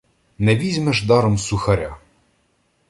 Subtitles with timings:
[0.37, 1.97] Не візьмеш даром сухаря.